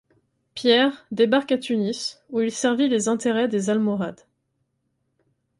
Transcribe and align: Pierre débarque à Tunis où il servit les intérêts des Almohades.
Pierre 0.55 1.05
débarque 1.11 1.51
à 1.51 1.59
Tunis 1.59 2.17
où 2.31 2.41
il 2.41 2.51
servit 2.51 2.87
les 2.89 3.07
intérêts 3.07 3.47
des 3.47 3.69
Almohades. 3.69 4.21